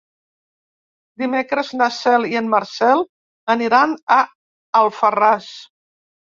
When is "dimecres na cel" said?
1.23-2.25